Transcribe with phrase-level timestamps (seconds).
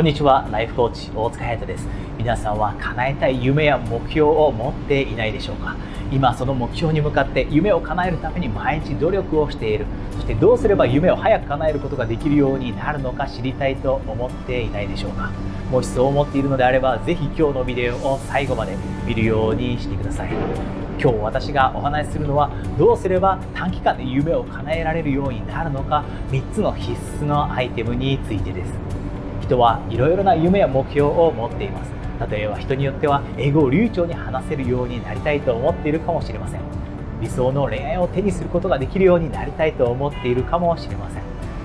[0.00, 1.86] こんにちはライフコーチ大塚隼人です。
[2.16, 5.76] 皆さんは叶えたい夢や目標を持っていないでしょうか？
[6.10, 9.84] 今その目標に向かって夢を叶えるために毎日努力をしている。
[10.12, 15.32] そしてどうすれば夢を早く叶えることができるようになるのか知りたいと思っていないでしょうか？
[15.70, 18.74] もしそう思っているのであればぜひ今日のビデオを最後まで
[19.04, 20.30] 見るようにしてください。
[20.98, 28.72] 今日私がお話しするのはどうすれば短期間で夢を叶えられるようになるのか？3つの必須のアイテムについてです。
[29.50, 31.90] 人はいろいろな夢や目標を持っています。
[32.30, 36.60] 例えば人によっては英語を流暢に話せるようになりたいと思っているかもしれません。
[37.20, 41.22] 理想の恋愛を手にすることができるようになりたいと思っているかもしれません。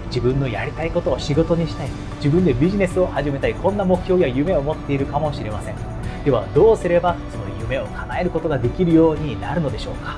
[0.07, 1.89] 自分のやりたいことを仕事にしたい。
[2.15, 3.53] 自分でビジネスを始めたい。
[3.53, 5.75] こんな目標や夢を持っているかもしれません。
[6.23, 10.17] ではどうすればその夢を叶えることができるようになるのでしょうか。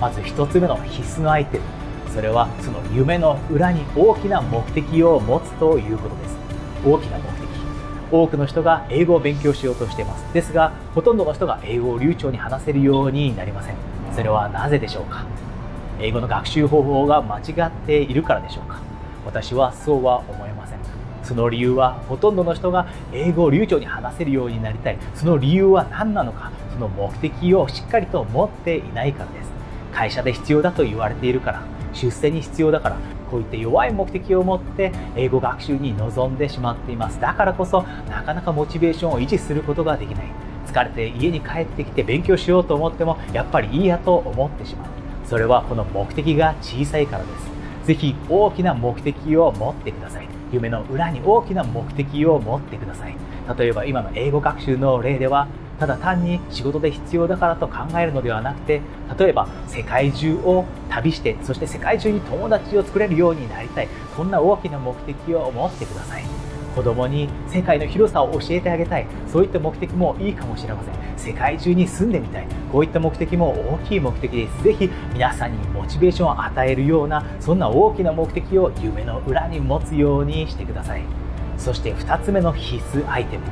[0.00, 1.64] まず1つ目の必須のアイテム。
[2.14, 6.49] それはその夢の裏に大きな目的を持つということです。
[6.84, 7.30] 大きな目的。
[8.12, 10.34] 多くの人が英語を勉強しようとしています。
[10.34, 13.76] ですがほとんどの人が英語を流暢に話せるようになりません。
[14.14, 15.24] それはなぜでしょうか？
[16.00, 18.80] 英語の学習方法が間違っているからでしょうか？
[19.24, 20.78] 私はそうは思いません。
[21.22, 24.98] その理由はほとんどの人が英語を流暢に話せるようになりたい。
[25.14, 26.50] その理由は何なのか？
[26.72, 29.50] その目的をしっかりと持っていないからです。
[29.92, 31.62] 会社で必要だと言われているから。
[31.92, 32.96] 出世に必要だから。
[33.30, 37.20] こういった弱い目的を持って英語学習に臨んでしまっています。
[37.20, 40.26] だからこそなかなかモチベーションを維持することができない。
[40.66, 44.88] 疲れて家に帰ってきて勉強しようと思ってもやっぱりいいやと思ってしまう。
[45.24, 47.50] それはこの目的が小さいからです。
[47.86, 50.28] ぜひ大きな目的を持ってください。
[50.52, 53.16] 夢の裏に大きな目的を持ってください。
[53.58, 55.48] 例えば今の英語学習の例では
[55.80, 58.82] ただ単に仕事で必要だからと考えるのではなくて
[59.18, 63.88] 例えば世界中を旅してそして世界中に友達を作れるようになりたい。
[64.14, 66.24] こんな大きな目的を持ってください。
[66.76, 69.06] 子供に世界の広さを教えてあげたい。
[69.26, 70.94] そういった目的もいいかもしれません。
[71.16, 72.46] 世界中に住んでみたい。
[72.70, 74.62] こういった目的も大きい目的です。
[74.62, 81.02] ぜひ皆さんにモチベーションを与えるようなそんな大きな目的を夢の裏に持つようにしてください。
[81.56, 83.44] そして2つ目の必須アイテム。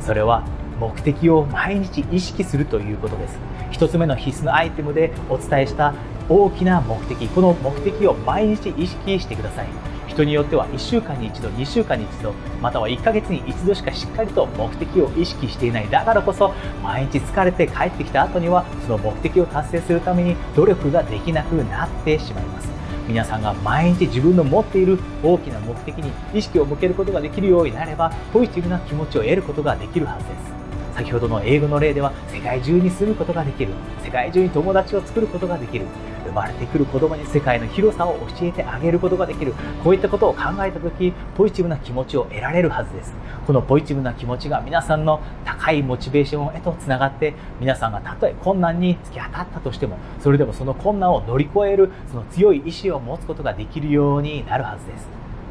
[0.00, 0.42] それは
[0.78, 3.38] 目的を毎日意識するということです。
[3.72, 5.94] 1つ目の必須のアイテムでお伝えした
[6.28, 7.28] 大きな目的。
[7.28, 9.66] この目的を毎日意識してください。
[10.08, 12.32] 人によっては1週間に1度2週間に1度
[12.62, 15.90] または1ヶ月に1度しかしっかりと目的を意識していない。
[15.90, 22.68] だからこそ毎日疲れて帰ってきた後にはその目的を達成するために努力ができなくなってしまいます。
[23.06, 30.55] 皆さんが毎日自分の持っている大きな目的に意識を向けることができるようになればポジティブな気持ちを得ることができるはずです。
[30.96, 35.84] 先ほどの英語の例では世界中に住むことができる世界中に友達を作ることができる
[36.24, 39.52] 生まれてくる子供に世界の広さを教えてあげることができる
[39.84, 43.12] こういったことを考えた時ポジティブな気持ちを得られるはずです。
[43.46, 55.06] このポジティブな気持ちが皆さんの高いモチベーションへとつながって皆さんがたとえ困難に突き当たったとしてもそれでもその困難を乗り越えるその強い意志を持つことができるようになるはずです。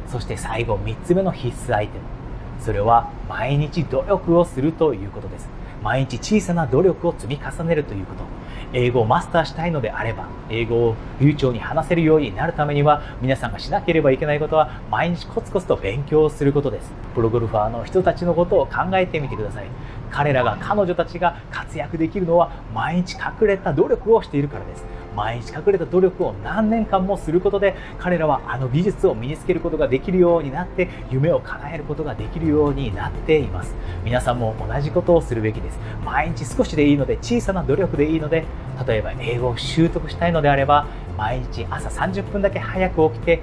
[0.08, 2.15] そして最後3つ目の必須アイテム。
[2.60, 5.48] それは毎日努力をするということです。
[5.82, 8.24] 毎日小さな努力を積み重ねるということ。
[8.72, 16.92] 英語をマスターしたいのであれば英語を流暢に話せるようになるためには皆さんがしなければいけないことは毎日コツコツと勉強をすることです。
[17.14, 19.66] プロゴルファーの人たちのことを考えてみてください。
[20.10, 24.84] 彼らが彼女たちが活躍できるのは毎日隠れた努力をしているからです。
[25.16, 33.74] 毎日隠れた努力を何年間もすることで彼らはあの技術を身につけることができるようになって夢を叶えることができるようになっています。
[34.04, 35.78] 皆さんも同じことをするべきです。
[36.04, 38.44] 毎日少しでいいので小さな努力でいいので
[38.86, 43.40] 例えば英語を習得したいのであれば毎日朝30分だけ早く起きて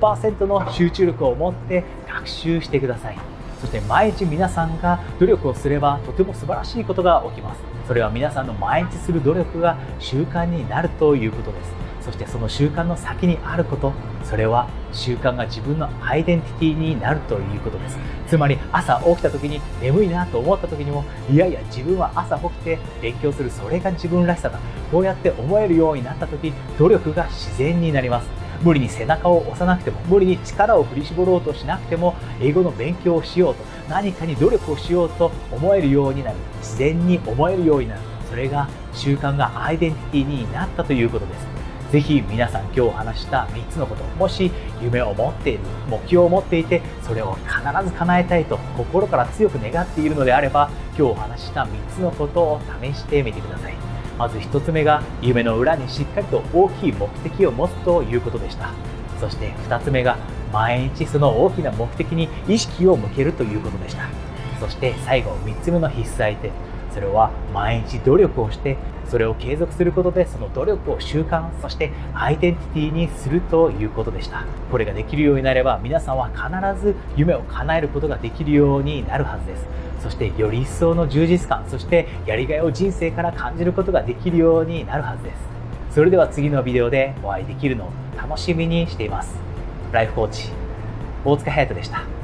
[0.00, 3.35] 100%の集中力を持って学習してください。
[3.60, 7.60] そして毎日皆さんが努力をすればとても素晴らしいことが起きます。
[7.86, 11.72] それは皆さんの毎日する努力が習慣になるということです。
[12.00, 13.92] そしてその習慣の先にあること。
[14.22, 17.98] それは習慣が自分のアイデンティティになるということです。
[18.28, 23.50] つまり朝起きた時に眠いなと思った時にもいやいや自分は朝起きて勉強する。
[23.50, 24.58] それが自分らしさだ。
[24.90, 28.45] こうやって思えるようになった時努力が自然になります。
[28.62, 36.36] 無理に背中を押さなくても無理に力を振り絞ろうとしなくても英語の勉強をしようと何かに努力をしようと思えるようになる。
[36.58, 38.00] 自然に思えるようになる。
[38.28, 41.56] それが習慣がアイデンティティになったということです。
[41.92, 44.50] ぜひ皆さん今日話した3つのこともし
[44.82, 53.95] 夢を持っている目標を持っていてそれを必ず叶えたいと心から強く願っているのであれば今日お話した3つのことを試してみてください。
[54.18, 58.70] まず1つ目が夢の裏にしっかりと大きい目的を持つということでした。
[59.20, 60.16] そして2つ目が
[60.52, 64.08] 毎日その大きな目的に意識を向けるということでした。
[64.60, 66.50] そして最後3つ目の必須相手。
[66.96, 68.78] それは毎日努力をして
[69.10, 74.44] それを継続することでその努力を習慣そしてアイデンティティにするということでした。
[74.72, 79.66] これができるようになれば皆さんは必ず夢を叶えることができるようになるはずです。
[80.02, 85.36] そしてより一層の充実感そしてやりがいを人生から感じることができるようになるはずです。
[85.94, 89.34] それでは次のビデオでお会いできるのを楽しみにしています。
[89.92, 90.48] ライフコーチ
[91.26, 92.15] 大塚隼人でした。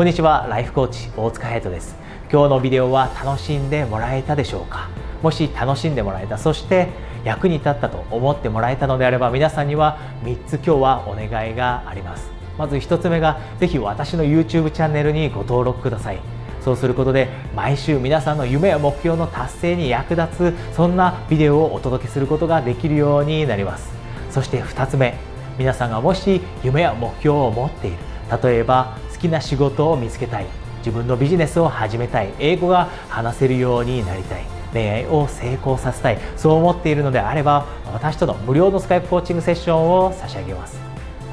[0.00, 1.94] こんにちはライフコーチ大塚隼人です。
[2.32, 4.88] 今日のビデオは楽しんでもらえたでしょうか？
[5.20, 6.88] もし楽しんでもらえたそして
[7.22, 12.30] 役に立ったと思ってもらえたのであれば皆さんには3つ今日はお願いがあります。
[12.56, 16.20] まず1つ目がぜひ私の YouTube チャンネルにご登録ください。
[16.62, 23.92] そうすることで毎週皆さんの夢や目標の達成に役立つそんなビデオをお届けすることができるようになります。
[24.30, 25.18] そして2つ目
[25.58, 27.98] 皆さんがもし夢や目標を持っている
[28.42, 30.46] 例えばきな仕事を見つけたい。
[30.78, 32.32] 自分のビジネスを始めたい。
[32.38, 34.44] 英語が話せるようになりたい。
[34.72, 36.18] 恋愛を成功させたい。
[36.36, 40.80] そう思っているのであれば私との無料のスカイプコーチングセッションを差し上げます。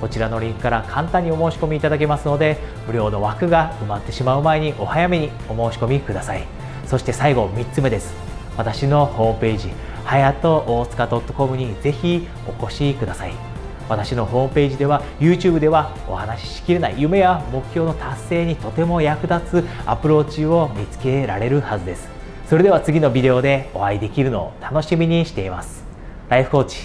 [0.02, 6.44] こちらのリンクから簡単にお申し込みいただけますので無料の枠が埋まってしまう前にお早めにお申し込みください。
[6.86, 8.14] そして最後3つ目です。
[8.58, 9.72] 私のホームページ
[10.04, 12.28] はやと大塚 .com にぜひ
[12.60, 13.47] お越しください。
[13.90, 22.10] 私のホームページでは YouTube ではお話ししきれない夢や目標の達成にとても役立つアプローチを見つけられるはずです。
[22.48, 25.84] それでは次のビデオでお会いできるのを楽しみにしています。
[26.30, 26.78] ライフコーチ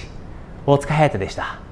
[0.67, 1.72] 大塚隼人でした。